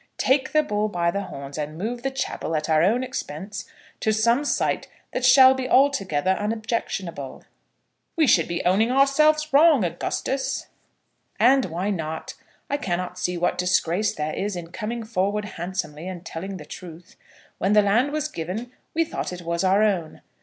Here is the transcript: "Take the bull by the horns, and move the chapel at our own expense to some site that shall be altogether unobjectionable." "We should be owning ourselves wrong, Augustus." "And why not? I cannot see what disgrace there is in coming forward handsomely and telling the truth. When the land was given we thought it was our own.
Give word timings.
"Take 0.17 0.51
the 0.51 0.63
bull 0.63 0.87
by 0.89 1.11
the 1.11 1.25
horns, 1.25 1.59
and 1.59 1.77
move 1.77 2.01
the 2.01 2.09
chapel 2.09 2.55
at 2.55 2.67
our 2.67 2.81
own 2.81 3.03
expense 3.03 3.65
to 3.99 4.11
some 4.11 4.43
site 4.43 4.87
that 5.13 5.23
shall 5.23 5.53
be 5.53 5.69
altogether 5.69 6.31
unobjectionable." 6.31 7.43
"We 8.15 8.25
should 8.25 8.47
be 8.47 8.65
owning 8.65 8.89
ourselves 8.89 9.53
wrong, 9.53 9.83
Augustus." 9.85 10.65
"And 11.39 11.65
why 11.65 11.91
not? 11.91 12.33
I 12.67 12.77
cannot 12.77 13.19
see 13.19 13.37
what 13.37 13.59
disgrace 13.59 14.15
there 14.15 14.33
is 14.33 14.55
in 14.55 14.71
coming 14.71 15.03
forward 15.03 15.45
handsomely 15.45 16.07
and 16.07 16.25
telling 16.25 16.57
the 16.57 16.65
truth. 16.65 17.15
When 17.59 17.73
the 17.73 17.83
land 17.83 18.11
was 18.11 18.27
given 18.27 18.71
we 18.95 19.05
thought 19.05 19.31
it 19.31 19.43
was 19.43 19.63
our 19.63 19.83
own. 19.83 20.21